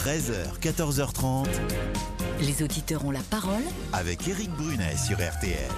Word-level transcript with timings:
13h, 0.00 0.58
14h30. 0.62 1.46
Les 2.40 2.62
auditeurs 2.62 3.04
ont 3.04 3.10
la 3.10 3.20
parole 3.20 3.62
avec 3.92 4.26
Éric 4.26 4.48
Brunet 4.52 4.96
sur 4.96 5.18
RTL. 5.18 5.68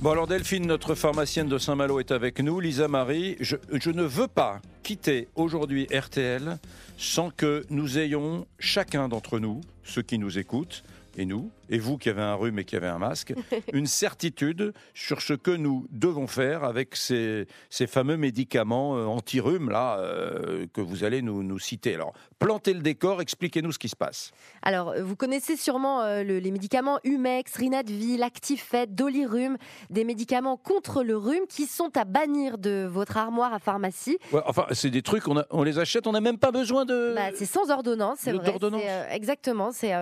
Bon 0.00 0.12
alors 0.12 0.28
Delphine, 0.28 0.64
notre 0.68 0.94
pharmacienne 0.94 1.48
de 1.48 1.58
Saint-Malo 1.58 1.98
est 1.98 2.12
avec 2.12 2.38
nous. 2.38 2.60
Lisa 2.60 2.86
Marie, 2.86 3.36
je, 3.40 3.56
je 3.72 3.90
ne 3.90 4.04
veux 4.04 4.28
pas 4.28 4.60
quitter 4.84 5.26
aujourd'hui 5.34 5.88
RTL 5.92 6.58
sans 6.96 7.30
que 7.30 7.66
nous 7.70 7.98
ayons 7.98 8.46
chacun 8.60 9.08
d'entre 9.08 9.40
nous, 9.40 9.62
ceux 9.82 10.02
qui 10.02 10.20
nous 10.20 10.38
écoutent, 10.38 10.84
et 11.16 11.26
nous, 11.26 11.50
et 11.68 11.78
vous 11.78 11.98
qui 11.98 12.08
avez 12.08 12.22
un 12.22 12.34
rhume 12.34 12.58
et 12.58 12.64
qui 12.64 12.76
avez 12.76 12.86
un 12.86 12.98
masque, 12.98 13.34
une 13.72 13.86
certitude 13.86 14.72
sur 14.94 15.22
ce 15.22 15.34
que 15.34 15.50
nous 15.50 15.86
devons 15.90 16.26
faire 16.26 16.64
avec 16.64 16.96
ces, 16.96 17.46
ces 17.70 17.86
fameux 17.86 18.16
médicaments 18.16 18.96
euh, 18.96 19.06
anti-rhume 19.06 19.70
là 19.70 19.98
euh, 19.98 20.66
que 20.72 20.80
vous 20.80 21.04
allez 21.04 21.22
nous, 21.22 21.42
nous, 21.42 21.58
citer. 21.58 21.94
Alors, 21.94 22.12
plantez 22.38 22.72
le 22.72 22.80
décor, 22.80 23.20
expliquez-nous 23.20 23.72
ce 23.72 23.78
qui 23.78 23.88
se 23.88 23.96
passe. 23.96 24.30
Alors, 24.62 24.94
vous 25.00 25.16
connaissez 25.16 25.56
sûrement 25.56 26.02
euh, 26.02 26.22
le, 26.22 26.38
les 26.38 26.50
médicaments 26.50 26.98
Humex, 27.04 27.54
Rinadvil, 27.56 28.22
Actifed, 28.22 28.94
Dolirum, 28.94 29.56
des 29.90 30.04
médicaments 30.04 30.56
contre 30.56 31.02
le 31.02 31.16
rhume 31.16 31.46
qui 31.48 31.66
sont 31.66 31.96
à 31.96 32.04
bannir 32.04 32.58
de 32.58 32.86
votre 32.90 33.16
armoire 33.16 33.52
à 33.52 33.58
pharmacie. 33.58 34.18
Ouais, 34.32 34.40
enfin, 34.46 34.66
c'est 34.72 34.90
des 34.90 35.02
trucs, 35.02 35.28
on, 35.28 35.38
a, 35.38 35.46
on, 35.50 35.62
les 35.62 35.78
achète, 35.78 36.06
on 36.06 36.12
n'a 36.12 36.20
même 36.20 36.38
pas 36.38 36.50
besoin 36.50 36.84
de... 36.84 37.14
Bah, 37.14 37.30
c'est 37.34 37.46
sans 37.46 37.70
ordonnance, 37.70 38.18
c'est 38.20 38.32
vrai. 38.32 38.54
Euh, 38.62 39.04
exactement, 39.10 39.70
c'est, 39.72 39.92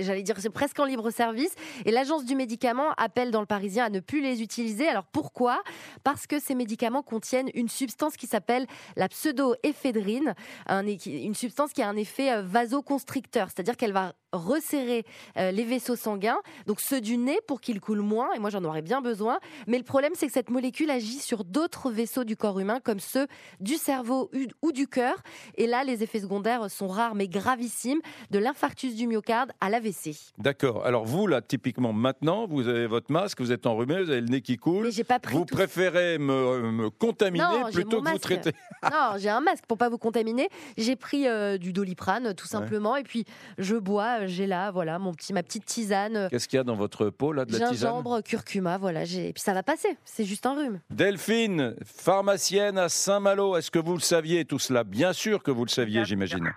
j'allais 0.00 0.22
dire, 0.22 0.36
c'est 0.38 0.50
presque 0.50 0.78
en 0.78 0.84
libre 0.84 1.03
service. 1.10 1.54
Et 1.84 1.90
l'agence 1.90 2.24
du 2.24 2.34
médicament 2.34 2.92
appelle 2.96 3.30
dans 3.30 3.40
le 3.40 3.46
Parisien 3.46 3.84
à 3.84 3.90
ne 3.90 4.00
plus 4.00 4.20
les 4.20 4.42
utiliser. 4.42 4.88
Alors 4.88 5.04
pourquoi? 5.04 5.62
Parce 6.02 6.26
que 6.26 6.38
ces 6.40 6.54
médicaments 6.54 7.02
contiennent 7.02 7.50
une 7.54 7.68
substance 7.68 8.16
qui 8.16 8.26
s'appelle 8.26 8.66
la 8.96 9.08
pseudoéphédrine, 9.08 10.34
un, 10.66 10.86
une 10.86 11.34
substance 11.34 11.72
qui 11.72 11.82
a 11.82 11.88
un 11.88 11.96
effet 11.96 12.32
euh, 12.32 12.42
vasoconstricteur, 12.42 13.48
c'est-à-dire 13.48 13.76
qu'elle 13.76 13.92
va 13.92 14.14
resserrer 14.34 15.04
euh, 15.36 15.50
les 15.50 15.64
vaisseaux 15.64 15.96
sanguins, 15.96 16.38
donc 16.66 16.80
ceux 16.80 17.00
du 17.00 17.16
nez 17.16 17.38
pour 17.46 17.60
qu'ils 17.60 17.80
coulent 17.80 18.00
moins, 18.00 18.32
et 18.32 18.38
moi 18.38 18.50
j'en 18.50 18.64
aurais 18.64 18.82
bien 18.82 19.00
besoin. 19.00 19.38
Mais 19.66 19.78
le 19.78 19.84
problème, 19.84 20.12
c'est 20.14 20.26
que 20.26 20.32
cette 20.32 20.50
molécule 20.50 20.90
agit 20.90 21.20
sur 21.20 21.44
d'autres 21.44 21.90
vaisseaux 21.90 22.24
du 22.24 22.36
corps 22.36 22.58
humain, 22.58 22.80
comme 22.80 23.00
ceux 23.00 23.26
du 23.60 23.74
cerveau 23.74 24.30
ou 24.62 24.72
du 24.72 24.86
cœur. 24.86 25.14
Et 25.56 25.66
là, 25.66 25.84
les 25.84 26.02
effets 26.02 26.20
secondaires 26.20 26.70
sont 26.70 26.88
rares 26.88 27.14
mais 27.14 27.28
gravissimes, 27.28 28.00
de 28.30 28.38
l'infarctus 28.38 28.94
du 28.94 29.06
myocarde 29.06 29.52
à 29.60 29.70
l'AVC. 29.70 30.16
D'accord. 30.38 30.84
Alors 30.94 31.06
vous, 31.06 31.26
là, 31.26 31.42
typiquement 31.42 31.92
maintenant, 31.92 32.46
vous 32.46 32.68
avez 32.68 32.86
votre 32.86 33.10
masque, 33.10 33.40
vous 33.40 33.50
êtes 33.50 33.66
enrhumé, 33.66 34.00
vous 34.00 34.10
avez 34.10 34.20
le 34.20 34.28
nez 34.28 34.42
qui 34.42 34.56
coule. 34.56 34.84
Mais 34.84 34.92
j'ai 34.92 35.02
pas 35.02 35.18
pris 35.18 35.34
vous 35.34 35.44
tout. 35.44 35.56
préférez 35.56 36.18
me, 36.18 36.70
me 36.70 36.88
contaminer 36.88 37.42
non, 37.42 37.72
plutôt 37.72 37.98
que 37.98 38.04
masque. 38.04 38.14
vous 38.14 38.20
traiter. 38.20 38.52
non, 38.84 39.14
j'ai 39.18 39.28
un 39.28 39.40
masque 39.40 39.64
pour 39.66 39.76
pas 39.76 39.88
vous 39.88 39.98
contaminer. 39.98 40.48
J'ai 40.76 40.94
pris 40.94 41.26
euh, 41.26 41.58
du 41.58 41.72
doliprane, 41.72 42.32
tout 42.34 42.46
simplement, 42.46 42.92
ouais. 42.92 43.00
et 43.00 43.02
puis 43.02 43.24
je 43.58 43.74
bois 43.74 44.26
j'ai 44.26 44.46
là, 44.46 44.70
voilà, 44.70 45.00
mon 45.00 45.12
petit, 45.12 45.32
ma 45.32 45.42
petite 45.42 45.64
tisane. 45.64 46.28
Qu'est-ce 46.30 46.46
qu'il 46.46 46.58
y 46.58 46.60
a 46.60 46.64
dans 46.64 46.76
votre 46.76 47.10
peau 47.10 47.32
là 47.32 47.44
de 47.44 47.50
la 47.50 47.58
tisane? 47.58 47.74
Gingembre, 47.74 48.22
curcuma, 48.22 48.78
voilà. 48.78 49.02
Et 49.02 49.32
puis 49.32 49.42
ça 49.42 49.52
va 49.52 49.64
passer. 49.64 49.98
C'est 50.04 50.24
juste 50.24 50.46
un 50.46 50.54
rhume. 50.54 50.78
Delphine, 50.90 51.74
pharmacienne 51.84 52.78
à 52.78 52.88
Saint-Malo. 52.88 53.56
Est-ce 53.56 53.72
que 53.72 53.80
vous 53.80 53.94
le 53.94 54.00
saviez 54.00 54.44
tout 54.44 54.60
cela? 54.60 54.84
Bien 54.84 55.12
sûr 55.12 55.42
que 55.42 55.50
vous 55.50 55.64
le 55.64 55.70
saviez, 55.70 56.04
j'imagine. 56.04 56.52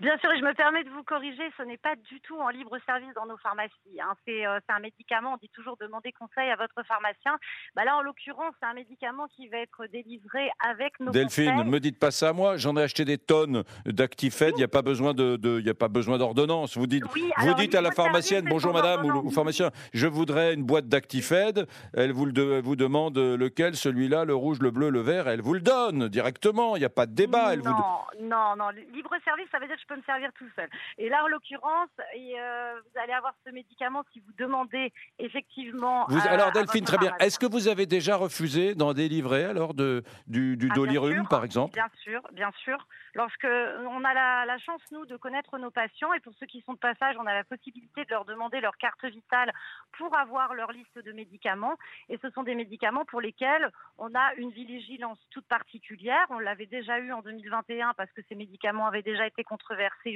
Bien 0.00 0.16
sûr, 0.18 0.32
et 0.32 0.38
je 0.38 0.44
me 0.44 0.54
permets 0.54 0.84
de 0.84 0.90
vous 0.90 1.02
corriger, 1.02 1.42
ce 1.56 1.62
n'est 1.62 1.76
pas 1.76 1.96
du 1.96 2.20
tout 2.20 2.38
en 2.38 2.48
libre 2.48 2.78
service 2.86 3.12
dans 3.14 3.26
nos 3.26 3.36
pharmacies. 3.38 4.00
Hein. 4.00 4.14
C'est 4.26 4.46
euh, 4.46 4.58
un 4.68 4.80
médicament, 4.80 5.34
on 5.34 5.36
dit 5.36 5.50
toujours 5.50 5.76
demander 5.76 6.12
conseil 6.12 6.50
à 6.50 6.56
votre 6.56 6.82
pharmacien. 6.86 7.38
Bah 7.76 7.84
là, 7.84 7.96
en 7.96 8.02
l'occurrence, 8.02 8.54
c'est 8.60 8.66
un 8.66 8.74
médicament 8.74 9.26
qui 9.28 9.48
va 9.48 9.58
être 9.58 9.86
délivré 9.86 10.50
avec 10.68 10.98
nos 11.00 11.12
Delphine, 11.12 11.56
ne 11.56 11.64
me 11.64 11.80
dites 11.80 11.98
pas 11.98 12.10
ça 12.10 12.30
à 12.30 12.32
moi. 12.32 12.56
J'en 12.56 12.76
ai 12.76 12.82
acheté 12.82 13.04
des 13.04 13.18
tonnes 13.18 13.64
d'Actifed. 13.84 14.54
Il 14.56 14.58
n'y 14.58 14.64
a 14.64 14.68
pas 14.68 14.82
besoin 14.82 15.14
de, 15.14 15.36
de 15.36 15.58
il 15.60 15.66
y 15.66 15.70
a 15.70 15.74
pas 15.74 15.88
besoin 15.88 16.18
d'ordonnance. 16.18 16.76
Vous 16.76 16.86
dites, 16.86 17.04
oui, 17.14 17.30
vous 17.38 17.54
dites 17.54 17.74
à 17.74 17.80
la 17.80 17.90
pharmacienne, 17.90 18.46
bonjour 18.48 18.72
madame 18.72 19.04
ou, 19.04 19.26
ou, 19.26 19.30
pharmacien, 19.30 19.70
je 19.92 20.06
voudrais 20.06 20.54
une 20.54 20.64
boîte 20.64 20.88
d'Actifed. 20.88 21.66
Elle 21.94 22.12
vous, 22.12 22.26
le, 22.26 22.60
vous 22.60 22.76
demande 22.76 23.18
lequel, 23.18 23.76
celui-là, 23.76 24.24
le 24.24 24.34
rouge, 24.34 24.60
le 24.60 24.70
bleu, 24.70 24.90
le 24.90 25.00
vert. 25.00 25.28
Elle 25.28 25.42
vous 25.42 25.54
le 25.54 25.60
donne 25.60 26.08
directement. 26.08 26.76
Il 26.76 26.80
n'y 26.80 26.84
a 26.84 26.90
pas 26.90 27.06
de 27.06 27.14
débat. 27.14 27.52
Elle 27.52 27.60
non, 27.60 27.72
vous... 27.72 28.26
non, 28.26 28.56
non. 28.56 28.70
Libre 28.70 29.10
service, 29.24 29.46
ça 29.50 29.58
veut 29.58 29.66
dire 29.66 29.76
que 29.76 29.81
je 29.82 29.86
peux 29.86 29.96
me 29.96 30.02
servir 30.02 30.30
tout 30.34 30.48
seul. 30.56 30.68
Et 30.98 31.08
là, 31.08 31.24
en 31.24 31.28
l'occurrence, 31.28 31.90
euh, 31.98 32.80
vous 32.80 33.00
allez 33.00 33.12
avoir 33.12 33.34
ce 33.44 33.50
médicament 33.50 34.04
si 34.12 34.20
vous 34.20 34.32
demandez 34.38 34.92
effectivement. 35.18 36.06
Vous, 36.08 36.18
à, 36.18 36.30
alors, 36.30 36.52
Delphine, 36.52 36.84
très 36.84 36.98
bien. 36.98 37.14
Est-ce 37.18 37.38
que 37.38 37.46
vous 37.46 37.68
avez 37.68 37.86
déjà 37.86 38.16
refusé 38.16 38.74
d'en 38.74 38.92
délivrer 38.92 39.44
alors 39.44 39.74
de, 39.74 40.02
du, 40.26 40.56
du 40.56 40.68
ah, 40.70 40.74
dolirum, 40.74 41.26
par 41.28 41.44
exemple? 41.44 41.74
Bien 41.74 41.90
sûr, 42.02 42.20
bien 42.32 42.50
sûr. 42.62 42.86
Lorsque 43.14 43.44
on 43.44 44.04
a 44.04 44.14
la, 44.14 44.46
la, 44.46 44.58
chance, 44.58 44.80
nous, 44.90 45.04
de 45.04 45.16
connaître 45.16 45.58
nos 45.58 45.70
patients, 45.70 46.12
et 46.14 46.20
pour 46.20 46.32
ceux 46.40 46.46
qui 46.46 46.62
sont 46.62 46.72
de 46.72 46.78
passage, 46.78 47.16
on 47.18 47.26
a 47.26 47.34
la 47.34 47.44
possibilité 47.44 48.04
de 48.04 48.10
leur 48.10 48.24
demander 48.24 48.60
leur 48.60 48.76
carte 48.78 49.04
vitale 49.04 49.52
pour 49.98 50.16
avoir 50.16 50.54
leur 50.54 50.72
liste 50.72 50.98
de 50.98 51.12
médicaments. 51.12 51.76
Et 52.08 52.18
ce 52.22 52.30
sont 52.30 52.42
des 52.42 52.54
médicaments 52.54 53.04
pour 53.04 53.20
lesquels 53.20 53.70
on 53.98 54.14
a 54.14 54.34
une 54.36 54.50
vigilance 54.50 55.18
toute 55.30 55.46
particulière. 55.46 56.24
On 56.30 56.38
l'avait 56.38 56.66
déjà 56.66 56.98
eu 56.98 57.12
en 57.12 57.20
2021 57.20 57.92
parce 57.96 58.10
que 58.12 58.22
ces 58.28 58.34
médicaments 58.34 58.86
avaient 58.86 59.02
déjà 59.02 59.26
été 59.26 59.44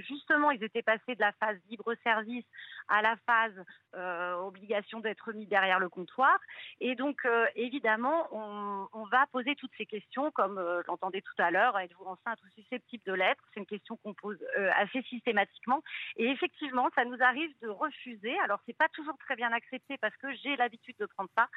Justement, 0.02 0.50
ils 0.50 0.62
étaient 0.62 0.82
passés 0.82 1.14
de 1.14 1.20
la 1.20 1.32
phase 1.32 1.58
libre-service 1.68 2.44
à 2.88 3.02
la 3.02 3.16
phase 3.26 3.64
euh, 3.94 4.34
obligation 4.34 5.00
d'être 5.00 5.32
mis 5.32 5.46
derrière 5.46 5.78
le 5.78 5.88
comptoir. 5.88 6.38
Et 6.80 6.94
donc, 6.94 7.24
euh, 7.24 7.46
évidemment, 7.54 8.28
on, 8.32 9.04
va 9.10 9.26
poser 9.28 9.54
toutes 9.54 9.70
ces 9.78 9.86
questions, 9.86 10.32
comme 10.32 10.58
euh, 10.58 10.82
l'entendez 10.88 11.22
tout 11.22 11.40
à 11.40 11.52
l'heure, 11.52 11.78
êtes-vous 11.78 12.04
enceinte 12.04 12.38
ou 12.42 12.48
susceptible 12.60 13.04
de 13.06 13.12
l'être? 13.12 13.42
C'est 13.54 13.60
une 13.60 13.66
question 13.66 13.96
qu'on 13.98 14.14
pose 14.14 14.38
euh, 14.58 14.70
assez 14.76 15.00
systématiquement. 15.02 15.82
Et 16.16 16.28
effectivement, 16.28 16.88
ça 16.94 17.04
nous 17.04 17.22
arrive 17.22 17.52
de 17.62 17.68
refuser. 17.68 18.36
Alors, 18.40 18.60
c'est 18.66 18.76
pas 18.76 18.88
toujours 18.88 19.16
très 19.18 19.36
bien 19.36 19.52
accepté 19.52 19.96
parce 19.98 20.16
que 20.16 20.34
j'ai 20.34 20.56
l'habitude 20.56 20.96
de 20.98 21.06
prendre 21.06 21.30
ça. 21.36 21.48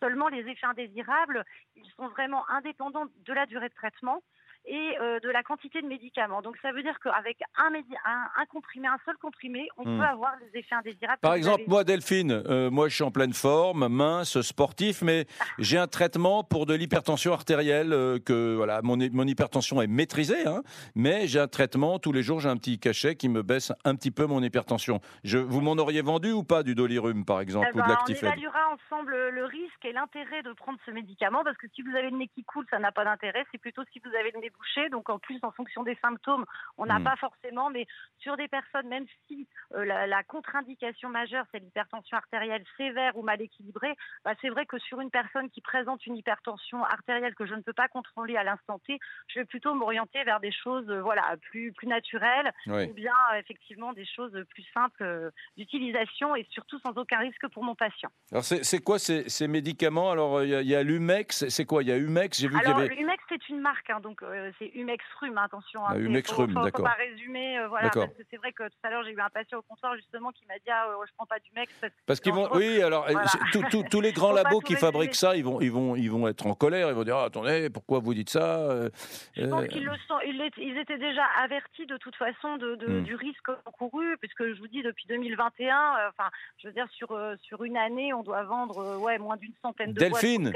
Seulement, 0.00 0.28
les 0.28 0.48
effets 0.48 0.66
indésirables, 0.66 1.44
ils 1.76 1.90
sont 1.96 2.08
vraiment 2.08 2.48
indépendants 2.50 3.06
de 3.24 3.32
la 3.32 3.46
durée 3.46 3.68
de 3.68 3.74
traitement 3.74 4.22
et 4.64 4.96
euh, 5.00 5.18
de 5.20 5.28
la 5.28 5.42
quantité 5.42 5.82
de 5.82 5.86
médicaments. 5.86 6.40
Donc 6.40 6.56
ça 6.62 6.72
veut 6.72 6.82
dire 6.82 6.98
qu'avec 7.02 7.38
un, 7.58 7.74
un, 7.74 8.28
un, 8.40 8.46
comprimé, 8.46 8.86
un 8.86 8.98
seul 9.04 9.16
comprimé, 9.16 9.68
on 9.76 9.88
mmh. 9.88 9.98
peut 9.98 10.04
avoir 10.04 10.32
des 10.38 10.58
effets 10.58 10.74
indésirables. 10.74 11.18
Par 11.20 11.34
exemple, 11.34 11.64
moi, 11.66 11.84
Delphine, 11.84 12.42
euh, 12.46 12.70
moi 12.70 12.88
je 12.88 12.94
suis 12.94 13.04
en 13.04 13.10
pleine 13.10 13.32
forme, 13.32 13.88
mince, 13.88 14.40
sportif, 14.42 15.02
mais 15.02 15.26
j'ai 15.58 15.78
un 15.78 15.88
traitement 15.88 16.44
pour 16.44 16.66
de 16.66 16.74
l'hypertension 16.74 17.32
artérielle, 17.32 17.92
euh, 17.92 18.18
que 18.18 18.54
voilà, 18.54 18.82
mon, 18.82 18.96
mon, 19.12 19.26
hypertension 19.26 19.82
est 19.82 19.86
maîtrisée, 19.88 20.46
hein, 20.46 20.62
mais 20.94 21.26
j'ai 21.26 21.40
un 21.40 21.48
traitement, 21.48 21.98
tous 21.98 22.12
les 22.12 22.22
jours 22.22 22.40
j'ai 22.40 22.48
un 22.48 22.56
petit 22.56 22.78
cachet 22.78 23.16
qui 23.16 23.28
me 23.28 23.42
baisse 23.42 23.72
un 23.84 23.96
petit 23.96 24.10
peu 24.10 24.26
mon 24.26 24.42
hypertension. 24.42 25.00
Je, 25.24 25.38
vous 25.38 25.60
m'en 25.60 25.72
auriez 25.72 26.02
vendu 26.02 26.30
ou 26.30 26.44
pas 26.44 26.62
du 26.62 26.74
Dolirum, 26.74 27.24
par 27.24 27.40
exemple, 27.40 27.68
eh 27.70 27.76
ben, 27.76 27.82
ou 27.82 27.84
de 27.84 27.88
l'Actifed 27.90 28.24
On 28.24 28.26
évaluera 28.28 28.60
ensemble 28.74 29.30
le 29.30 29.44
risque 29.44 29.84
et 29.84 29.92
l'intérêt 29.92 30.42
de 30.42 30.52
prendre 30.52 30.78
ce 30.86 30.92
médicament, 30.92 31.42
parce 31.42 31.56
que 31.56 31.66
si 31.74 31.82
vous 31.82 31.94
avez 31.96 32.10
le 32.10 32.16
nez 32.16 32.28
qui 32.28 32.44
coule, 32.44 32.66
ça 32.70 32.78
n'a 32.78 32.92
pas 32.92 33.04
d'intérêt, 33.04 33.44
c'est 33.50 33.58
plutôt 33.58 33.82
si 33.92 34.00
vous 34.04 34.14
avez 34.14 34.30
le 34.30 34.40
nez 34.40 34.51
bouché. 34.58 34.88
Donc 34.88 35.08
en 35.10 35.18
plus, 35.18 35.38
en 35.42 35.50
fonction 35.52 35.82
des 35.82 35.96
symptômes, 35.96 36.44
on 36.78 36.86
n'a 36.86 36.98
mmh. 36.98 37.04
pas 37.04 37.16
forcément, 37.16 37.70
mais 37.70 37.86
sur 38.18 38.36
des 38.36 38.48
personnes, 38.48 38.88
même 38.88 39.06
si 39.26 39.46
euh, 39.74 39.84
la, 39.84 40.06
la 40.06 40.22
contre-indication 40.22 41.08
majeure, 41.08 41.44
c'est 41.52 41.58
l'hypertension 41.58 42.16
artérielle 42.16 42.64
sévère 42.76 43.16
ou 43.16 43.22
mal 43.22 43.40
équilibrée, 43.40 43.94
bah, 44.24 44.32
c'est 44.40 44.48
vrai 44.48 44.66
que 44.66 44.78
sur 44.78 45.00
une 45.00 45.10
personne 45.10 45.50
qui 45.50 45.60
présente 45.60 46.06
une 46.06 46.16
hypertension 46.16 46.84
artérielle 46.84 47.34
que 47.34 47.46
je 47.46 47.54
ne 47.54 47.60
peux 47.60 47.72
pas 47.72 47.88
contrôler 47.88 48.36
à 48.36 48.44
l'instant 48.44 48.78
T, 48.86 48.98
je 49.28 49.40
vais 49.40 49.44
plutôt 49.44 49.74
m'orienter 49.74 50.22
vers 50.24 50.40
des 50.40 50.52
choses 50.52 50.88
euh, 50.88 51.00
voilà, 51.00 51.36
plus, 51.40 51.72
plus 51.72 51.88
naturelles 51.88 52.52
oui. 52.66 52.84
ou 52.84 52.94
bien 52.94 53.14
euh, 53.32 53.38
effectivement 53.38 53.92
des 53.92 54.06
choses 54.06 54.32
plus 54.50 54.64
simples 54.74 55.30
d'utilisation 55.56 56.36
et 56.36 56.46
surtout 56.50 56.78
sans 56.80 56.96
aucun 56.96 57.18
risque 57.18 57.46
pour 57.48 57.64
mon 57.64 57.74
patient. 57.74 58.10
Alors 58.30 58.44
c'est 58.44 58.78
quoi 58.80 58.98
ces, 58.98 59.28
ces, 59.28 59.48
médicaments? 59.48 60.10
Alors 60.10 60.42
il 60.42 60.50
y 60.50 60.74
a, 60.74 60.82
l'Humex, 60.82 61.48
c'est 61.48 61.64
quoi? 61.64 61.82
Il 61.82 61.88
y 61.88 61.92
a 61.92 61.96
Humex, 61.96 62.38
j'ai 62.38 62.48
vu 62.48 62.56
Alors 62.58 62.76
qu'il 62.76 62.84
y 62.84 62.86
avait... 62.86 62.94
l'Humex 62.94 63.22
c'est 63.28 63.48
une 63.48 63.60
marque, 63.60 63.90
hein, 63.90 64.00
donc 64.00 64.22
c'est 64.58 64.70
Humex 64.74 65.04
Rhume, 65.20 65.38
attention. 65.38 65.86
Hein, 65.86 65.94
ah, 65.94 66.12
d'accord. 66.12 66.46
Faut 66.46 66.82
pas 66.82 66.96
résumer, 66.98 67.58
euh, 67.58 67.68
voilà, 67.68 67.90
parce 67.90 68.06
que 68.06 68.22
c'est 68.30 68.36
vrai 68.36 68.52
que 68.52 68.64
tout 68.64 68.78
à 68.82 68.90
l'heure 68.90 69.02
j'ai 69.04 69.12
eu 69.12 69.20
un 69.20 69.30
patient 69.30 69.58
au 69.58 69.62
comptoir 69.62 69.94
justement 69.96 70.30
qui 70.32 70.44
m'a 70.46 70.54
dit 70.54 70.70
ah 70.70 70.86
euh, 70.88 71.04
je 71.06 71.12
prends 71.16 71.26
pas 71.26 71.38
d'Humex. 71.38 71.72
Parce, 71.80 71.92
parce 72.06 72.20
qu'ils 72.20 72.32
vont, 72.32 72.48
oui, 72.54 72.82
alors 72.82 73.06
voilà. 73.10 73.26
tous 73.90 74.00
les 74.00 74.12
grands 74.12 74.32
labos 74.32 74.60
qui 74.60 74.74
fabriquent 74.74 75.14
ça, 75.14 75.36
ils 75.36 75.44
vont, 75.44 75.60
ils 75.60 75.70
vont, 75.70 75.96
ils 75.96 76.10
vont 76.10 76.28
être 76.28 76.46
en 76.46 76.54
colère, 76.54 76.88
ils 76.88 76.94
vont 76.94 77.04
dire 77.04 77.16
ah, 77.16 77.24
attendez, 77.26 77.70
pourquoi 77.70 78.00
vous 78.00 78.14
dites 78.14 78.30
ça 78.30 78.60
euh, 78.70 78.88
Je 79.36 79.46
pense 79.46 79.66
qu'ils 79.68 79.84
le 79.84 79.96
sont, 80.08 80.18
ils, 80.26 80.78
étaient 80.78 80.98
déjà 80.98 81.24
avertis 81.42 81.86
de 81.86 81.96
toute 81.96 82.16
façon 82.16 82.56
de, 82.56 82.76
de, 82.76 82.86
hmm. 82.86 83.02
du 83.04 83.14
risque 83.14 83.48
encouru, 83.66 84.16
puisque 84.18 84.44
je 84.46 84.58
vous 84.60 84.68
dis 84.68 84.82
depuis 84.82 85.06
2021, 85.08 86.08
enfin, 86.08 86.30
je 86.58 86.68
veux 86.68 86.72
dire 86.72 86.88
sur 86.92 87.18
sur 87.42 87.64
une 87.64 87.76
année, 87.76 88.12
on 88.12 88.22
doit 88.22 88.42
vendre 88.44 88.98
ouais 88.98 89.18
moins 89.18 89.36
d'une 89.36 89.54
centaine 89.62 89.92
de 89.92 89.98
Delphine, 89.98 90.52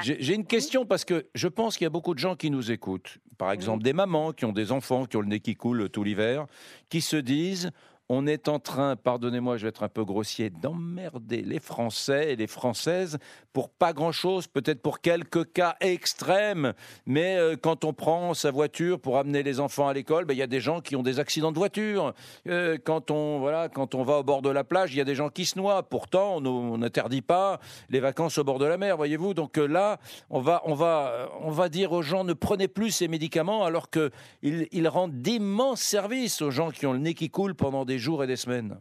j'ai 0.00 0.34
une 0.34 0.46
question 0.46 0.86
parce 0.86 1.04
que 1.04 1.26
je 1.34 1.48
pense 1.48 1.76
qu'il 1.76 1.84
y 1.84 1.86
a 1.86 1.90
beaucoup 1.90 2.14
de 2.14 2.18
gens 2.18 2.36
qui 2.36 2.50
nous 2.50 2.70
écoutent. 2.70 3.18
Par 3.36 3.52
exemple, 3.52 3.78
oui. 3.78 3.84
des 3.84 3.92
mamans 3.92 4.32
qui 4.32 4.44
ont 4.44 4.52
des 4.52 4.72
enfants 4.72 5.06
qui 5.06 5.16
ont 5.16 5.20
le 5.20 5.28
nez 5.28 5.40
qui 5.40 5.54
coule 5.54 5.88
tout 5.90 6.04
l'hiver, 6.04 6.46
qui 6.88 7.00
se 7.00 7.16
disent 7.16 7.70
on 8.08 8.26
est 8.26 8.48
en 8.48 8.58
train, 8.58 8.96
pardonnez-moi, 8.96 9.58
je 9.58 9.64
vais 9.64 9.68
être 9.68 9.82
un 9.82 9.88
peu 9.88 10.04
grossier, 10.04 10.48
d'emmerder 10.48 11.42
les 11.42 11.60
Français 11.60 12.32
et 12.32 12.36
les 12.36 12.46
Françaises 12.46 13.18
pour 13.52 13.68
pas 13.68 13.92
grand-chose, 13.92 14.46
peut-être 14.46 14.80
pour 14.80 15.00
quelques 15.00 15.52
cas 15.52 15.76
extrêmes. 15.80 16.72
Mais 17.06 17.36
euh, 17.36 17.56
quand 17.60 17.84
on 17.84 17.92
prend 17.92 18.32
sa 18.32 18.50
voiture 18.50 18.98
pour 18.98 19.18
amener 19.18 19.42
les 19.42 19.60
enfants 19.60 19.88
à 19.88 19.92
l'école, 19.92 20.24
ben, 20.24 20.32
il 20.32 20.38
y 20.38 20.42
a 20.42 20.46
des 20.46 20.60
gens 20.60 20.80
qui 20.80 20.96
ont 20.96 21.02
des 21.02 21.20
accidents 21.20 21.52
de 21.52 21.58
voiture. 21.58 22.14
Euh, 22.46 22.78
quand 22.82 23.10
on 23.10 23.40
voilà, 23.40 23.68
quand 23.68 23.94
on 23.94 24.04
va 24.04 24.18
au 24.18 24.22
bord 24.22 24.40
de 24.40 24.48
la 24.50 24.64
plage, 24.64 24.94
il 24.94 24.98
y 24.98 25.00
a 25.02 25.04
des 25.04 25.14
gens 25.14 25.28
qui 25.28 25.44
se 25.44 25.58
noient. 25.58 25.82
Pourtant, 25.82 26.36
on 26.36 26.78
n'interdit 26.78 27.22
pas 27.22 27.60
les 27.90 28.00
vacances 28.00 28.38
au 28.38 28.44
bord 28.44 28.58
de 28.58 28.64
la 28.64 28.78
mer, 28.78 28.96
voyez-vous. 28.96 29.34
Donc 29.34 29.58
euh, 29.58 29.66
là, 29.66 29.98
on 30.30 30.40
va, 30.40 30.62
on 30.64 30.74
va, 30.74 31.28
on 31.42 31.50
va 31.50 31.68
dire 31.68 31.92
aux 31.92 32.02
gens 32.02 32.24
ne 32.24 32.32
prenez 32.32 32.68
plus 32.68 32.90
ces 32.90 33.08
médicaments, 33.08 33.64
alors 33.64 33.90
qu'ils 33.90 34.10
ils 34.42 34.88
rendent 34.88 35.20
d'immenses 35.20 35.82
services 35.82 36.40
aux 36.40 36.50
gens 36.50 36.70
qui 36.70 36.86
ont 36.86 36.92
le 36.94 37.00
nez 37.00 37.14
qui 37.14 37.28
coule 37.28 37.54
pendant 37.54 37.84
des 37.84 37.97
jours 37.98 38.24
et 38.24 38.26
des 38.26 38.36
semaines 38.36 38.78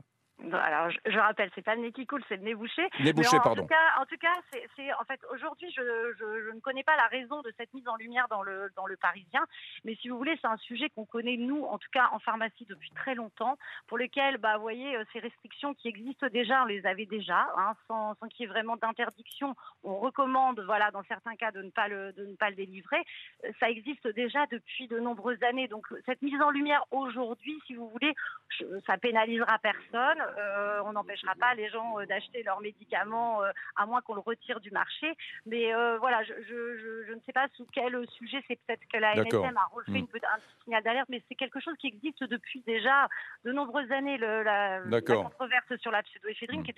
alors, 0.54 0.92
je, 0.92 1.12
je 1.12 1.18
rappelle, 1.18 1.50
c'est 1.56 1.64
pas 1.64 1.76
le 1.76 1.82
nez 1.82 1.92
qui 1.92 2.06
coule, 2.06 2.24
c'est 2.30 2.38
le 2.38 2.44
nez 2.44 2.54
bouché. 2.54 2.88
Nez 3.00 3.12
bouché, 3.12 3.38
pardon. 3.44 3.64
Tout 3.64 3.68
cas, 3.68 4.00
en 4.00 4.06
tout 4.06 4.18
cas, 4.18 4.34
c'est 4.76 4.94
en 4.94 5.04
fait 5.06 5.20
aujourd'hui, 5.34 5.70
je, 5.76 5.82
je, 6.18 6.52
ne 6.54 6.60
connais 6.60 6.84
pas 6.84 6.96
la 6.96 7.08
raison 7.08 7.42
de 7.42 7.52
cette 7.58 7.74
mise 7.74 7.88
en 7.88 7.96
lumière 7.96 8.28
dans 8.30 8.44
le 8.44 8.72
dans 8.76 8.86
le 8.86 8.98
Parisien, 8.98 9.46
mais 9.84 9.96
si 9.96 10.10
vous 10.10 10.18
voulez, 10.18 10.38
c'est 10.40 10.48
un 10.48 10.58
sujet 10.58 10.90
qu'on 10.90 11.06
connaît 11.06 11.38
nous, 11.38 11.64
en 11.64 11.80
tout 11.80 11.90
cas 11.92 12.10
en 12.12 12.20
pharmacie 12.20 12.66
depuis 12.70 12.92
très 12.92 13.16
longtemps, 13.16 13.58
pour 13.88 13.98
lequel, 13.98 14.38
bah, 14.38 14.58
vous 14.58 14.62
voyez, 14.62 14.96
euh, 14.96 15.04
ces 15.12 15.20
restrictions 15.20 15.74
qui 15.74 15.88
existent 15.88 16.28
déjà, 16.28 16.62
on 16.62 16.66
les 16.66 16.86
avait 16.86 17.06
déjà, 17.08 17.48
hein, 17.58 17.74
sans, 17.88 18.14
sans 18.16 18.28
qu'il 18.28 18.42
y 18.42 18.44
ait 18.46 18.52
vraiment 18.52 18.78
d'interdiction. 18.78 19.56
On 19.84 19.98
recommande, 19.98 20.60
voilà, 20.66 20.92
dans 20.92 21.04
certains 21.04 21.36
cas, 21.36 21.52
de 21.52 21.64
ne 21.64 21.72
pas 21.72 21.88
le 21.88 22.14
de 22.14 22.26
ne 22.26 22.36
pas 22.36 22.52
le 22.52 22.56
délivrer. 22.56 23.04
Euh, 23.44 23.52
ça 23.60 23.72
existe 23.72 24.08
déjà 24.10 24.46
depuis 24.52 24.88
de 24.88 25.00
nombreuses 25.00 25.42
années, 25.44 25.68
donc 25.68 25.88
cette 26.06 26.22
mise 26.22 26.40
en 26.42 26.52
lumière 26.52 26.86
aujourd'hui, 26.92 27.60
si 27.66 27.74
vous 27.74 27.90
voulez, 27.90 28.14
ça 28.86 28.98
pénalisera 28.98 29.58
personne. 29.60 30.27
Euh, 30.38 30.82
on 30.86 30.94
n'empêchera 30.94 31.34
pas 31.36 31.54
les 31.56 31.70
gens 31.70 32.00
euh, 32.00 32.06
d'acheter 32.06 32.44
leurs 32.44 32.62
médicaments 32.62 33.44
euh, 33.44 33.52
à 33.76 33.86
moins 33.86 34.02
qu'on 34.02 34.16
le 34.16 34.22
retire 34.22 34.60
du 34.60 34.72
marché. 34.72 35.14
Mais 35.46 35.72
voilà, 36.00 36.24
je, 36.24 37.14
ne 37.14 37.20
sais 37.26 37.34
pas 37.34 37.48
sous 37.56 37.66
quel 37.72 38.06
sujet. 38.10 38.44
C'est 38.48 38.60
peut-être 38.66 38.86
que 38.92 38.98
la 38.98 39.16
NSM 39.16 39.58
a 39.58 39.76
refait 39.76 39.92
hmm. 39.92 39.96
une, 39.96 40.04
un 40.04 40.40
petit 40.40 40.64
signal 40.64 40.84
d'alerte, 40.84 41.10
mais 41.10 41.22
c'est 41.28 41.36
quelque 41.36 41.60
chose 41.60 41.74
qui 41.80 41.88
existe 41.88 42.24
depuis 42.24 42.62
déjà 42.66 43.08
de 43.46 43.52
nombreuses 43.52 43.92
années. 43.92 44.18
Le, 44.18 44.44
la, 44.44 44.82
controverse 45.02 45.76
sur 45.80 45.92
la 45.92 46.04
pseudoéphédrine, 46.04 46.62
hmm. 46.62 46.64
qui 46.64 46.72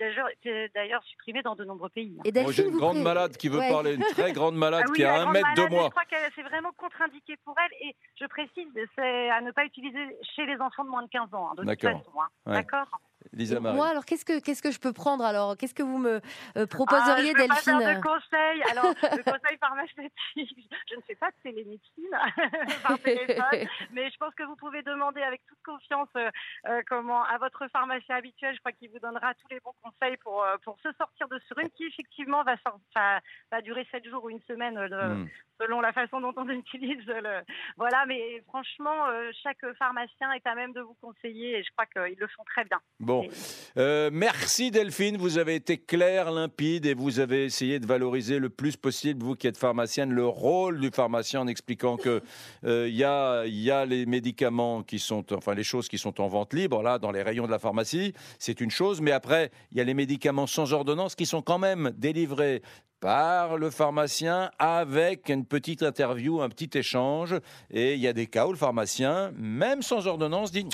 est 0.48 0.74
d'ailleurs 0.74 1.02
supprimée 1.04 1.42
dans 1.42 1.54
de 1.54 1.64
nombreux 1.64 1.88
pays. 1.88 2.18
Et 2.24 2.32
J'ai 2.52 2.66
une 2.66 2.76
grande 2.76 3.02
malade 3.02 3.36
qui 3.36 3.48
veut 3.48 3.58
parler, 3.58 3.94
une 3.94 4.04
très 4.04 4.32
grande 4.32 4.56
malade 4.56 4.84
ah 4.88 4.92
qui 4.94 5.04
a 5.04 5.22
un 5.22 5.32
mètre 5.32 5.54
de 5.54 5.66
moi. 5.70 5.84
Je 5.84 5.90
crois 5.90 6.04
que 6.04 6.32
c'est 6.34 6.42
vraiment 6.42 6.72
contre-indiqué 6.76 7.36
pour 7.44 7.54
elle. 7.58 7.88
Et 7.88 7.96
je 8.20 8.26
précise, 8.26 8.68
c'est 8.96 9.30
à 9.30 9.40
ne 9.40 9.50
pas 9.50 9.64
utiliser 9.64 10.16
chez 10.34 10.46
les 10.46 10.58
enfants 10.60 10.84
de 10.84 10.90
moins 10.90 11.02
de 11.02 11.08
15 11.08 11.34
ans, 11.34 11.50
hein, 11.50 11.54
de 11.56 11.64
toute 11.64 11.80
façon. 11.80 12.20
Hein. 12.20 12.28
D'accord? 12.46 13.00
Lisa 13.32 13.60
Moi, 13.60 13.86
alors, 13.86 14.04
qu'est-ce 14.04 14.24
que, 14.24 14.40
qu'est-ce 14.40 14.62
que 14.62 14.70
je 14.70 14.80
peux 14.80 14.92
prendre 14.92 15.24
alors? 15.24 15.56
Qu'est-ce 15.56 15.74
que 15.74 15.82
vous 15.82 15.98
me 15.98 16.20
euh, 16.56 16.66
proposeriez, 16.66 17.32
ah, 17.34 17.38
je 17.38 17.46
Delphine 17.46 17.48
pas 17.48 17.80
faire 17.80 17.96
de 17.96 18.02
conseils. 18.02 18.62
Alors, 18.70 18.84
le 19.16 19.22
conseil 19.22 19.56
pharmaceutique, 19.58 20.10
je 20.36 20.96
ne 20.96 21.00
fais 21.02 21.14
pas 21.14 21.30
de 21.30 21.36
télémédecine 21.42 22.10
par 22.82 22.98
téléphone, 22.98 23.68
mais 23.92 24.10
je 24.10 24.16
pense 24.18 24.34
que 24.34 24.42
vous 24.42 24.56
pouvez 24.56 24.82
demander 24.82 25.22
avec 25.22 25.42
toute 25.46 25.62
confiance 25.64 26.08
euh, 26.16 26.30
euh, 26.68 26.82
comment, 26.88 27.22
à 27.24 27.38
votre 27.38 27.68
pharmacien 27.68 28.16
habituel. 28.16 28.54
Je 28.54 28.60
crois 28.60 28.72
qu'il 28.72 28.90
vous 28.90 28.98
donnera 28.98 29.34
tous 29.34 29.48
les 29.50 29.60
bons 29.60 29.74
conseils 29.82 30.16
pour, 30.18 30.44
pour 30.64 30.78
se 30.80 30.92
sortir 30.98 31.28
de 31.28 31.40
ce 31.48 31.54
rhume 31.54 31.70
qui, 31.76 31.84
effectivement, 31.84 32.42
va, 32.42 32.56
va 33.50 33.60
durer 33.62 33.86
7 33.90 34.04
jours 34.08 34.24
ou 34.24 34.30
une 34.30 34.42
semaine. 34.42 34.78
Hmm 34.78 35.26
selon 35.60 35.80
la 35.80 35.92
façon 35.92 36.20
dont 36.20 36.32
on 36.36 36.48
utilise 36.48 37.04
le. 37.06 37.42
Voilà, 37.76 38.06
mais 38.06 38.42
franchement, 38.48 39.06
chaque 39.42 39.64
pharmacien 39.78 40.32
est 40.32 40.46
à 40.46 40.54
même 40.54 40.72
de 40.72 40.80
vous 40.80 40.96
conseiller 41.00 41.58
et 41.58 41.62
je 41.62 41.70
crois 41.72 41.86
qu'ils 41.86 42.18
le 42.18 42.26
font 42.28 42.44
très 42.44 42.64
bien. 42.64 42.80
Bon, 42.98 43.09
euh, 43.76 44.10
merci 44.12 44.70
Delphine, 44.70 45.16
vous 45.16 45.38
avez 45.38 45.54
été 45.54 45.78
claire, 45.78 46.30
limpide 46.30 46.86
et 46.86 46.94
vous 46.94 47.20
avez 47.20 47.44
essayé 47.44 47.78
de 47.78 47.86
valoriser 47.86 48.38
le 48.38 48.48
plus 48.48 48.76
possible, 48.76 49.22
vous 49.24 49.34
qui 49.34 49.46
êtes 49.46 49.56
pharmacienne, 49.56 50.10
le 50.10 50.26
rôle 50.26 50.80
du 50.80 50.90
pharmacien 50.90 51.40
en 51.40 51.46
expliquant 51.46 51.96
que 51.96 52.20
il 52.62 52.68
euh, 52.68 52.88
y, 52.88 53.04
a, 53.04 53.44
y 53.46 53.70
a 53.70 53.86
les 53.86 54.06
médicaments 54.06 54.82
qui 54.82 54.98
sont, 54.98 55.24
enfin 55.32 55.54
les 55.54 55.64
choses 55.64 55.88
qui 55.88 55.98
sont 55.98 56.20
en 56.20 56.28
vente 56.28 56.52
libre 56.52 56.82
là 56.82 56.98
dans 56.98 57.10
les 57.10 57.22
rayons 57.22 57.46
de 57.46 57.52
la 57.52 57.58
pharmacie, 57.58 58.12
c'est 58.38 58.60
une 58.60 58.70
chose, 58.70 59.00
mais 59.00 59.12
après 59.12 59.50
il 59.72 59.78
y 59.78 59.80
a 59.80 59.84
les 59.84 59.94
médicaments 59.94 60.46
sans 60.46 60.72
ordonnance 60.72 61.14
qui 61.14 61.26
sont 61.26 61.42
quand 61.42 61.58
même 61.58 61.92
délivrés 61.96 62.62
par 63.00 63.56
le 63.56 63.70
pharmacien 63.70 64.50
avec 64.58 65.30
une 65.30 65.46
petite 65.46 65.82
interview, 65.82 66.42
un 66.42 66.48
petit 66.50 66.78
échange. 66.78 67.34
Et 67.70 67.94
il 67.94 68.00
y 68.00 68.06
a 68.06 68.12
des 68.12 68.26
cas 68.26 68.46
où 68.46 68.52
le 68.52 68.58
pharmacien, 68.58 69.32
même 69.36 69.82
sans 69.82 70.06
ordonnance, 70.06 70.52
dit 70.52 70.66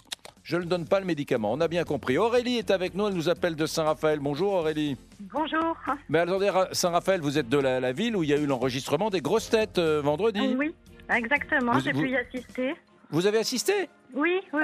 je 0.47 0.57
ne 0.57 0.63
donne 0.63 0.87
pas 0.87 1.01
le 1.01 1.07
médicament. 1.07 1.53
On 1.53 1.61
a 1.61 1.67
bien 1.67 1.83
compris. 1.83 2.19
Aurélie 2.19 2.59
est 2.59 2.71
avec 2.71 2.95
nous, 2.95 3.09
elle 3.09 3.15
nous 3.15 3.29
appelle 3.29 3.57
de 3.57 3.67
Saint-Raphaël. 3.67 4.21
Bonjour 4.21 4.53
Aurélie. 4.53 4.97
Bonjour. 5.33 5.77
Mais 6.09 6.21
attendez, 6.21 6.53
Saint-Raphaël, 6.71 7.21
vous 7.21 7.37
êtes 7.37 7.49
de 7.49 7.59
la, 7.59 7.93
ville 7.93 8.17
où 8.17 8.23
il 8.23 8.31
y 8.31 8.33
a 8.33 8.37
eu 8.37 8.47
l'enregistrement 8.47 9.11
des 9.11 9.21
grosses 9.21 9.51
têtes 9.51 9.79
euh, 9.79 10.01
vendredi 10.01 10.55
Oui, 10.57 10.73
exactement, 11.13 11.81
j'ai 11.81 11.93
pu 11.93 12.11
y 12.11 12.17
assister. 12.17 12.77
Vous 13.11 13.27
avez 13.27 13.39
assisté? 13.39 13.73
Oui, 14.15 14.41
oui. 14.53 14.63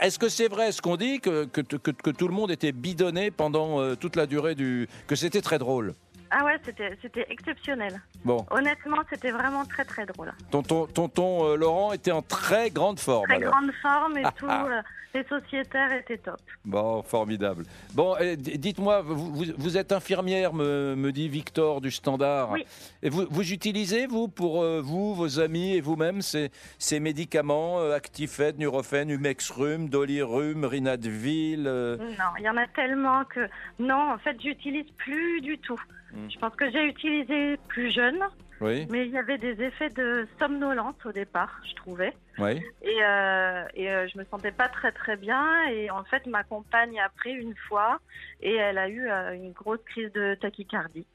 Est-ce 0.00 0.18
que 0.18 0.28
c'est 0.28 0.48
vrai 0.48 0.72
ce 0.72 0.82
qu'on 0.82 0.96
dit 0.96 1.20
que 1.20 1.46
que, 1.46 1.62
que, 1.62 2.10
tout 2.10 2.28
le 2.28 2.34
monde 2.34 2.50
était 2.50 2.72
bidonné 2.72 3.30
pendant 3.30 3.80
euh, 3.80 3.94
toute 3.94 4.16
la 4.16 4.26
durée 4.26 4.54
du. 4.54 4.88
que 5.06 5.16
c'était 5.16 5.40
très 5.40 5.58
drôle? 5.58 5.94
Ah 6.36 6.44
ouais, 6.44 6.58
c'était 7.00 7.26
exceptionnel. 7.30 8.00
Bon. 8.24 8.44
Honnêtement, 8.50 8.98
c'était 9.08 9.30
vraiment 9.30 9.64
très 9.66 9.84
très 9.84 10.04
drôle. 10.04 10.32
Tonton, 10.50 10.86
tonton 10.86 11.44
euh, 11.44 11.56
Laurent 11.56 11.92
était 11.92 12.10
en 12.10 12.22
très 12.22 12.70
grande 12.70 12.98
forme. 12.98 13.28
Très 13.28 13.38
grande 13.38 13.70
forme 13.80 14.18
et 14.18 14.24
tout. 14.36 14.46
Euh, 14.48 14.82
les 15.14 15.22
sociétaires 15.24 15.92
étaient 15.92 16.18
top. 16.18 16.40
Bon, 16.64 17.00
formidable. 17.04 17.62
Bon, 17.92 18.16
dites-moi, 18.36 19.02
vous, 19.02 19.44
vous, 19.56 19.78
êtes 19.78 19.92
infirmière, 19.92 20.52
me, 20.52 20.96
me, 20.96 21.12
dit 21.12 21.28
Victor 21.28 21.80
du 21.80 21.92
Standard. 21.92 22.50
Oui. 22.50 22.66
Et 23.00 23.10
vous, 23.10 23.26
vous 23.30 23.52
utilisez, 23.52 24.08
vous, 24.08 24.26
pour 24.26 24.64
euh, 24.64 24.80
vous, 24.82 25.14
vos 25.14 25.38
amis 25.38 25.76
et 25.76 25.80
vous-même, 25.80 26.20
ces, 26.20 26.50
ces 26.80 26.98
médicaments 26.98 27.78
Actifed, 27.92 28.58
Nurofen, 28.58 29.08
Humexrum, 29.08 29.88
Dolirum, 29.88 30.64
Rinadvil 30.64 31.62
Non, 31.62 32.30
il 32.38 32.42
y 32.42 32.48
en 32.48 32.56
a 32.56 32.66
tellement 32.66 33.24
que. 33.24 33.48
Non, 33.78 34.14
en 34.14 34.18
fait, 34.18 34.36
j'utilise 34.42 34.90
plus 34.96 35.40
du 35.42 35.58
tout. 35.58 35.80
Hmm. 36.14 36.30
Je 36.30 36.38
pense 36.38 36.54
que 36.54 36.70
j'ai 36.70 36.84
utilisé 36.84 37.56
plus 37.68 37.90
jeune. 37.90 38.20
Oui. 38.60 38.86
Mais 38.88 39.06
il 39.06 39.12
y 39.12 39.18
avait 39.18 39.38
des 39.38 39.60
effets 39.62 39.90
de 39.90 40.28
somnolence 40.38 40.94
au 41.04 41.12
départ, 41.12 41.60
je 41.68 41.74
trouvais. 41.74 42.14
Oui. 42.38 42.62
Et, 42.82 42.98
euh, 43.02 43.64
et 43.74 43.90
euh, 43.90 44.06
je 44.06 44.16
me 44.16 44.24
sentais 44.24 44.52
pas 44.52 44.68
très 44.68 44.92
très 44.92 45.16
bien. 45.16 45.44
Et 45.70 45.90
en 45.90 46.04
fait, 46.04 46.24
ma 46.26 46.44
compagne 46.44 46.98
a 47.00 47.08
pris 47.08 47.32
une 47.32 47.56
fois 47.68 47.98
et 48.40 48.54
elle 48.54 48.78
a 48.78 48.88
eu 48.88 49.08
euh, 49.08 49.34
une 49.34 49.52
grosse 49.52 49.82
crise 49.86 50.12
de 50.12 50.36
tachycardie. 50.40 51.06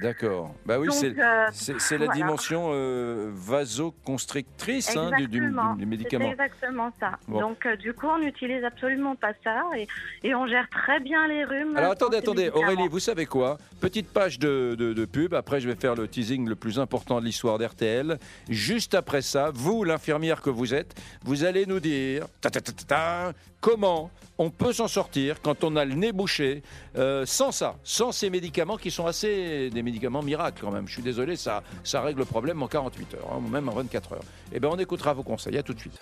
D'accord. 0.00 0.54
Bah 0.66 0.78
oui, 0.78 0.88
c'est 0.90 1.14
euh, 1.18 1.98
la 1.98 2.08
dimension 2.08 2.68
euh, 2.72 3.30
vasoconstrictrice 3.32 4.94
hein, 4.94 5.10
du, 5.16 5.26
du, 5.26 5.40
du, 5.78 5.86
médicament. 5.86 6.30
exactement 6.30 6.92
ça. 7.00 7.12
Donc 7.28 7.64
euh, 7.64 7.76
du 7.76 7.94
coup, 7.94 8.06
on 8.06 8.18
n'utilise 8.18 8.62
absolument 8.62 9.16
pas 9.16 9.32
ça 9.42 9.62
et, 9.74 9.86
et, 10.22 10.34
on 10.34 10.46
gère 10.46 10.68
très 10.68 11.00
bien 11.00 11.26
les 11.28 11.44
rhumes. 11.44 11.76
Alors 11.76 11.92
attendez, 11.92 12.18
attendez, 12.18 12.50
Aurélie, 12.50 12.88
vous 12.88 12.98
savez 12.98 13.24
quoi? 13.24 13.56
Petite 13.80 14.12
page 14.12 14.38
de, 14.38 14.74
de, 14.74 15.04
pub. 15.06 15.32
Après, 15.32 15.60
je 15.60 15.68
vais 15.68 15.76
faire 15.76 15.94
le 15.94 16.08
teasing 16.08 16.46
le 16.46 16.56
plus 16.56 16.78
important 16.78 17.20
de 17.20 17.24
l'histoire 17.24 17.58
d'RTL. 17.58 18.18
Juste 18.50 18.94
après 18.94 19.22
ça, 19.22 19.50
vous, 19.54 19.82
l'infirmière 19.84 20.42
que 20.42 20.50
vous 20.50 20.74
êtes, 20.74 20.94
vous 21.24 21.44
allez 21.44 21.64
nous 21.64 21.80
dire 21.80 22.26
ta, 22.42 22.50
ta, 22.50 22.60
ta, 22.60 23.32
comment 23.66 24.12
on 24.38 24.48
peut 24.50 24.72
s'en 24.72 24.86
sortir 24.86 25.42
quand 25.42 25.64
on 25.64 25.74
a 25.74 25.84
le 25.84 25.94
nez 25.94 26.12
bouché 26.12 26.62
euh, 26.96 27.26
sans 27.26 27.50
ça, 27.50 27.74
sans 27.82 28.12
ces 28.12 28.30
médicaments 28.30 28.76
qui 28.76 28.92
sont 28.92 29.06
assez 29.06 29.70
des 29.70 29.82
médicaments 29.82 30.22
miracles 30.22 30.60
quand 30.60 30.70
même. 30.70 30.86
Je 30.86 30.92
suis 30.92 31.02
désolé, 31.02 31.34
ça, 31.34 31.64
ça 31.82 32.00
règle 32.00 32.20
le 32.20 32.26
problème 32.26 32.62
en 32.62 32.68
48 32.68 33.14
heures, 33.14 33.32
hein, 33.32 33.42
même 33.50 33.68
en 33.68 33.72
24 33.72 34.12
heures. 34.12 34.24
Eh 34.52 34.60
bien, 34.60 34.68
on 34.70 34.78
écoutera 34.78 35.14
vos 35.14 35.24
conseils. 35.24 35.58
À 35.58 35.64
tout 35.64 35.74
de 35.74 35.80
suite. 35.80 35.98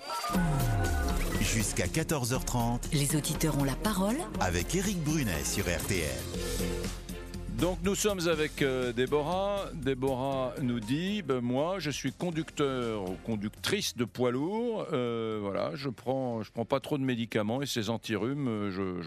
Jusqu'à 1.41 1.87
14h30, 1.87 2.93
les 2.93 3.17
auditeurs 3.17 3.57
ont 3.59 3.65
la 3.65 3.77
parole 3.77 4.17
avec 4.41 4.75
Éric 4.75 5.03
Brunet 5.03 5.45
sur 5.45 5.65
RTL. 5.65 6.11
Donc 7.61 7.79
nous 7.85 7.95
sommes 7.95 8.27
avec 8.29 8.63
euh, 8.63 8.93
Déborah. 8.93 9.67
Déborah 9.75 10.55
nous 10.61 10.81
dit, 10.81 11.23
ben, 11.23 11.41
moi 11.41 11.79
je 11.79 11.89
suis 11.91 12.13
conducteur 12.13 13.09
ou 13.09 13.15
conductrice 13.25 13.97
de 13.97 14.05
poids 14.05 14.33
lourd. 14.33 14.87
Euh, 14.93 15.39
voilà, 15.41 15.71
je 15.75 15.89
prends, 15.89 16.43
je 16.43 16.51
prends 16.51 16.65
pas 16.65 16.81
trop 16.81 16.99
de 16.99 17.05
médicaments 17.05 17.63
et 17.63 17.67
ces 17.67 17.91
antirhumes, 17.91 18.49
euh, 18.49 19.01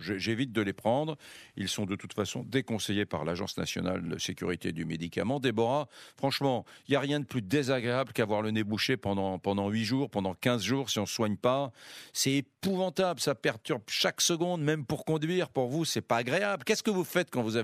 j'évite 0.00 0.50
de 0.50 0.62
les 0.62 0.72
prendre. 0.72 1.16
Ils 1.56 1.68
sont 1.68 1.86
de 1.86 1.94
toute 1.94 2.12
façon 2.12 2.44
déconseillés 2.44 3.06
par 3.06 3.24
l'Agence 3.24 3.56
nationale 3.56 4.08
de 4.08 4.18
sécurité 4.18 4.72
du 4.72 4.84
médicament. 4.84 5.38
Déborah, 5.38 5.86
franchement, 6.16 6.64
il 6.88 6.94
y 6.94 6.96
a 6.96 7.00
rien 7.00 7.20
de 7.20 7.24
plus 7.24 7.42
désagréable 7.42 8.12
qu'avoir 8.12 8.42
le 8.42 8.50
nez 8.50 8.64
bouché 8.64 8.96
pendant 8.96 9.38
pendant 9.38 9.68
8 9.68 9.84
jours, 9.84 10.10
pendant 10.10 10.34
15 10.34 10.62
jours 10.62 10.90
si 10.90 10.98
on 10.98 11.06
soigne 11.06 11.36
pas. 11.36 11.70
C'est 12.12 12.32
épouvantable, 12.32 13.20
ça 13.20 13.36
perturbe 13.36 13.82
chaque 13.86 14.20
seconde, 14.20 14.60
même 14.60 14.84
pour 14.84 15.04
conduire. 15.04 15.50
Pour 15.50 15.68
vous, 15.68 15.84
c'est 15.84 16.00
pas 16.00 16.16
agréable. 16.16 16.64
Qu'est-ce 16.64 16.82
que 16.82 16.90
vous 16.90 17.04
faites 17.04 17.30
quand 17.30 17.42
vous 17.42 17.56
avez 17.56 17.59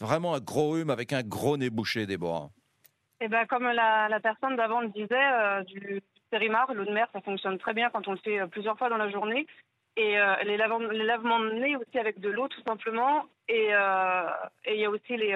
vraiment 0.00 0.34
un 0.34 0.40
gros 0.40 0.70
rhume 0.70 0.90
avec 0.90 1.12
un 1.12 1.22
gros 1.22 1.56
nez 1.56 1.70
bouché, 1.70 2.06
Déborah 2.06 2.50
eh 3.20 3.28
ben, 3.28 3.46
comme 3.46 3.64
la, 3.64 4.20
personne 4.22 4.56
d'avant 4.56 4.80
le 4.80 4.88
disait, 4.88 5.14
euh, 5.14 5.62
du, 5.62 6.02
périmar, 6.30 6.72
l'eau 6.74 6.84
de 6.84 6.92
mer, 6.92 7.08
ça 7.12 7.20
fonctionne 7.22 7.58
très 7.58 7.72
bien 7.72 7.88
quand 7.90 8.06
on 8.08 8.12
le 8.12 8.18
fait 8.18 8.40
euh, 8.40 8.46
plusieurs 8.46 8.76
fois 8.76 8.90
dans 8.90 8.98
la 8.98 9.10
journée. 9.10 9.46
Et 9.98 10.18
les, 10.44 10.58
lavements 10.58 11.40
de 11.40 11.52
nez 11.52 11.74
aussi 11.74 11.98
avec 11.98 12.20
de 12.20 12.28
l'eau, 12.28 12.48
tout 12.48 12.60
simplement. 12.66 13.24
Et 13.48 13.68
il 13.70 14.78
y 14.78 14.84
a 14.84 14.90
aussi 14.90 15.16
les, 15.16 15.34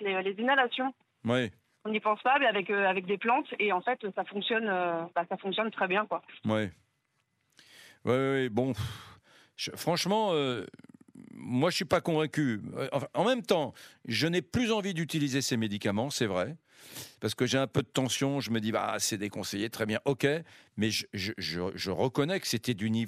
les, 0.00 0.34
inhalations. 0.38 0.94
Oui. 1.24 1.50
On 1.84 1.90
n'y 1.90 1.98
pense 1.98 2.22
pas, 2.22 2.38
mais 2.38 2.46
avec, 2.46 2.70
avec 2.70 3.06
des 3.06 3.18
plantes. 3.18 3.52
Et 3.58 3.72
en 3.72 3.80
fait, 3.80 3.98
ça 4.14 4.22
fonctionne, 4.22 4.66
bah, 5.12 5.24
ça 5.28 5.36
fonctionne 5.38 5.72
très 5.72 5.88
bien. 5.88 6.06
Quoi. 6.06 6.22
Oui. 6.44 6.68
Oui, 8.04 8.14
oui, 8.14 8.48
bon. 8.48 8.74
franchement, 9.74 10.30
moi, 11.48 11.70
je 11.70 11.76
suis 11.76 11.84
pas 11.84 12.00
convaincu. 12.00 12.60
en 13.14 13.24
même 13.24 13.42
temps, 13.42 13.72
je 14.06 14.26
n'ai 14.26 14.42
plus 14.42 14.70
envie 14.70 14.94
d'utiliser 14.94 15.42
ces 15.42 15.56
médicaments, 15.56 16.10
c'est 16.10 16.26
vrai 16.26 16.56
parce 17.20 17.34
que 17.34 17.46
j'ai 17.46 17.58
un 17.58 17.66
peu 17.66 17.82
de 17.82 17.88
tension, 17.88 18.40
je 18.40 18.50
me 18.50 18.60
dis, 18.60 18.72
bah, 18.72 18.96
c'est 18.98 19.18
déconseillé, 19.18 19.70
très 19.70 19.86
bien, 19.86 20.00
ok, 20.04 20.26
mais 20.78 20.90
je, 20.90 21.90
reconnais 21.90 22.38
que 22.38 22.46
c'était 22.46 22.74
d'une 22.74 23.06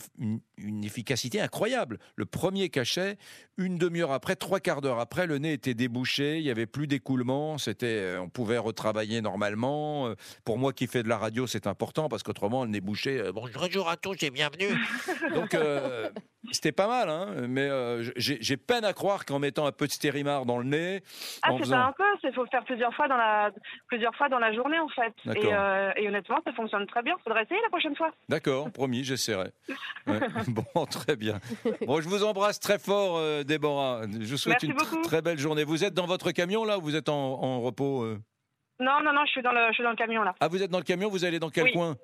une, 0.58 0.84
efficacité 0.84 1.40
incroyable. 1.40 1.98
Le 2.16 2.26
premier 2.26 2.68
cachet, 2.68 3.16
une 3.56 3.78
demi-heure 3.78 4.10
après, 4.10 4.34
trois 4.34 4.58
quarts 4.58 4.80
d'heure 4.80 4.98
après, 4.98 5.26
le 5.26 5.38
nez 5.38 5.52
était 5.52 5.74
débouché, 5.74 6.38
il 6.38 6.44
n'y 6.44 6.50
avait 6.50 6.66
plus 6.66 6.88
d'écoulement, 6.88 7.58
c'était, 7.58 7.86
euh, 7.86 8.20
on 8.20 8.28
pouvait 8.28 8.58
retravailler 8.58 9.20
normalement. 9.20 10.08
Euh, 10.08 10.14
pour 10.44 10.58
moi 10.58 10.72
qui 10.72 10.88
fais 10.88 11.02
de 11.02 11.08
la 11.08 11.16
radio, 11.16 11.46
c'est 11.46 11.68
important 11.68 12.08
parce 12.08 12.24
qu'autrement, 12.24 12.64
le 12.64 12.70
nez 12.70 12.80
bouché, 12.80 13.20
euh, 13.20 13.32
bonjour 13.32 13.88
à 13.88 13.96
tous 13.96 14.20
et 14.22 14.30
bienvenue. 14.30 14.74
Donc, 15.34 15.56
c'était 16.50 16.72
pas 16.72 16.88
mal, 16.88 17.08
hein, 17.08 17.46
mais 17.48 17.68
j'ai 18.16 18.56
peine 18.56 18.84
à 18.84 18.92
croire 18.92 19.24
qu'en 19.24 19.38
mettant 19.38 19.66
un 19.66 19.72
peu 19.72 19.86
de 19.86 19.92
stérimar 19.92 20.44
dans 20.44 20.58
le 20.58 20.64
nez. 20.64 21.02
Ah, 21.42 21.50
c'est 21.62 21.70
pas 21.70 21.86
un 21.86 21.92
peu, 21.92 22.04
il 22.24 22.32
faut 22.34 22.42
le 22.42 22.48
faire 22.48 22.64
plusieurs 22.64 22.92
fois 22.94 23.06
dans 23.06 23.16
la 23.16 23.52
plusieurs 23.86 23.99
fois 24.14 24.28
dans 24.28 24.38
la 24.38 24.52
journée 24.52 24.78
en 24.78 24.88
fait. 24.88 25.12
Euh, 25.26 25.92
et, 25.96 26.08
honnêtement, 26.08 26.38
ça 26.44 26.52
fonctionne 26.52 26.86
très 26.86 27.02
bien. 27.02 27.16
Faudrait 27.24 27.42
essayer 27.42 27.60
la 27.62 27.68
prochaine 27.68 27.96
fois. 27.96 28.10
D'accord, 28.28 28.70
promis, 28.70 29.04
j'essaierai. 29.04 29.50
Bon, 30.48 30.86
très 30.86 31.16
bien. 31.16 31.38
Bon, 31.86 32.00
je 32.00 32.08
vous 32.08 32.24
embrasse 32.24 32.60
très 32.60 32.78
fort, 32.78 33.16
euh, 33.18 33.42
Déborah. 33.42 34.02
Je 34.20 34.30
vous 34.30 34.36
souhaite 34.36 34.62
une 34.62 34.74
très 35.02 35.22
belle 35.22 35.38
journée. 35.38 35.64
Vous 35.64 35.84
êtes 35.84 35.94
dans 35.94 36.06
votre 36.06 36.32
camion 36.32 36.64
là 36.64 36.78
ou 36.78 36.82
vous 36.82 36.96
êtes 36.96 37.08
en, 37.08 37.60
repos 37.60 38.02
euh? 38.02 38.18
Non, 38.80 39.00
non, 39.04 39.12
non, 39.12 39.24
je 39.26 39.30
suis 39.30 39.42
dans 39.42 39.52
le, 39.52 39.68
je 39.68 39.74
suis 39.74 39.84
dans 39.84 39.90
le 39.90 39.96
camion 39.96 40.22
là. 40.22 40.34
Ah, 40.40 40.48
vous 40.48 40.62
êtes 40.62 40.70
dans 40.70 40.78
le 40.78 40.84
camion 40.84 41.08
Vous 41.08 41.24
allez 41.24 41.38
dans 41.38 41.50
quel 41.50 41.70
coin? 41.72 41.96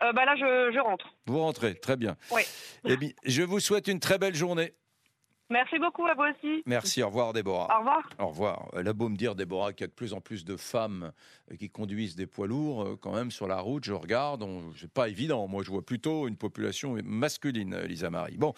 Bah 0.00 0.24
là, 0.24 0.34
je, 0.34 0.72
je, 0.72 0.80
rentre. 0.80 1.14
Vous 1.26 1.38
rentrez, 1.40 1.74
très 1.74 1.96
bien. 1.96 2.16
Oui. 2.32 2.42
Eh 2.86 2.96
bien, 2.96 3.10
je 3.24 3.42
vous 3.42 3.60
souhaite 3.60 3.86
une 3.86 4.00
très 4.00 4.16
belle 4.16 4.34
journée. 4.34 4.72
Merci 5.50 5.80
beaucoup 5.80 6.06
à 6.06 6.14
vous 6.14 6.22
aussi. 6.22 6.62
Merci, 6.64 7.02
au 7.02 7.08
revoir 7.08 7.32
Déborah. 7.32 7.68
Au 7.74 7.78
revoir. 7.80 8.08
Au 8.18 8.28
revoir. 8.28 8.68
Elle 8.76 8.86
a 8.86 8.92
beau 8.92 9.08
me 9.08 9.16
dire, 9.16 9.34
Déborah, 9.34 9.72
qu'il 9.72 9.82
y 9.82 9.84
a 9.84 9.88
de 9.88 9.92
plus 9.92 10.14
en 10.14 10.20
plus 10.20 10.44
de 10.44 10.56
femmes 10.56 11.10
euh, 11.50 11.56
qui 11.56 11.68
conduisent 11.68 12.14
des 12.14 12.26
poids 12.26 12.46
lourds 12.46 12.82
euh, 12.82 12.96
quand 12.96 13.12
même 13.12 13.32
sur 13.32 13.48
la 13.48 13.58
route. 13.58 13.84
Je 13.84 13.92
regarde, 13.92 14.46
c'est 14.76 14.92
pas 14.92 15.08
évident. 15.08 15.48
Moi, 15.48 15.64
je 15.64 15.70
vois 15.70 15.84
plutôt 15.84 16.28
une 16.28 16.36
population 16.36 16.96
masculine, 17.04 17.76
Lisa 17.80 18.10
Marie. 18.10 18.36
Bon, 18.36 18.54